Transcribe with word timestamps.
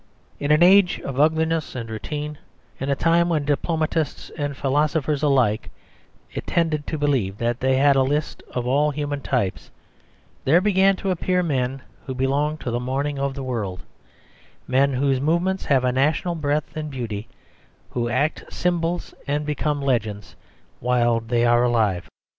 In 0.39 0.49
an 0.49 0.63
age 0.63 0.99
of 1.01 1.19
ugliness 1.19 1.75
and 1.75 1.87
routine, 1.87 2.39
in 2.79 2.89
a 2.89 2.95
time 2.95 3.29
when 3.29 3.45
diplomatists 3.45 4.31
and 4.35 4.57
philosophers 4.57 5.21
alike 5.21 5.69
tended 6.47 6.87
to 6.87 6.97
believe 6.97 7.37
that 7.37 7.59
they 7.59 7.75
had 7.77 7.95
a 7.95 8.01
list 8.01 8.41
of 8.49 8.65
all 8.65 8.89
human 8.89 9.21
types, 9.21 9.69
there 10.43 10.59
began 10.59 10.95
to 10.95 11.11
appear 11.11 11.43
men 11.43 11.83
who 12.07 12.15
belonged 12.15 12.59
to 12.61 12.71
the 12.71 12.79
morning 12.79 13.19
of 13.19 13.35
the 13.35 13.43
world, 13.43 13.83
men 14.67 14.91
whose 14.93 15.21
movements 15.21 15.65
have 15.65 15.83
a 15.83 15.91
national 15.91 16.33
breadth 16.33 16.75
and 16.75 16.89
beauty, 16.89 17.27
who 17.91 18.09
act 18.09 18.43
symbols 18.51 19.13
and 19.27 19.45
become 19.45 19.83
legends 19.83 20.35
while 20.79 21.19
they 21.19 21.45
are 21.45 21.61
alive. 21.63 22.09